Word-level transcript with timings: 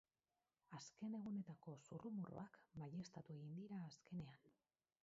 Azken 0.77 1.17
egunetako 1.17 1.75
zurrumurruak 1.89 2.59
baieztatu 2.85 3.39
egin 3.39 3.55
dira 3.61 3.85
azkenean. 3.93 4.47